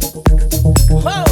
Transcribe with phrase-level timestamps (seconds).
[0.00, 1.29] Thank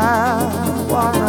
[0.00, 1.27] I want